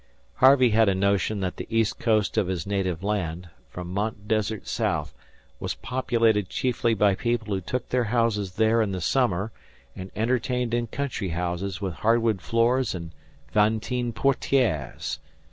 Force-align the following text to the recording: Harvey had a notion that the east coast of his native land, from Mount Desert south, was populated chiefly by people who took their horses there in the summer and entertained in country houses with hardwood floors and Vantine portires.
Harvey 0.37 0.71
had 0.71 0.89
a 0.89 0.95
notion 0.95 1.41
that 1.41 1.57
the 1.57 1.67
east 1.69 1.99
coast 1.99 2.35
of 2.35 2.47
his 2.47 2.65
native 2.65 3.03
land, 3.03 3.49
from 3.69 3.87
Mount 3.93 4.27
Desert 4.27 4.65
south, 4.67 5.13
was 5.59 5.75
populated 5.75 6.49
chiefly 6.49 6.95
by 6.95 7.13
people 7.13 7.53
who 7.53 7.61
took 7.61 7.89
their 7.89 8.05
horses 8.05 8.53
there 8.53 8.81
in 8.81 8.93
the 8.93 8.99
summer 8.99 9.51
and 9.95 10.09
entertained 10.15 10.73
in 10.73 10.87
country 10.87 11.29
houses 11.29 11.81
with 11.81 11.93
hardwood 11.93 12.41
floors 12.41 12.95
and 12.95 13.11
Vantine 13.53 14.11
portires. 14.11 15.19